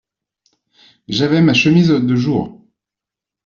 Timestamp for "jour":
2.15-2.65